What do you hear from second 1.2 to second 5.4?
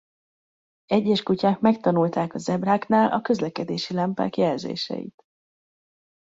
kutyák megtanulták a zebráknál a közlekedési lámpák jelzéseit.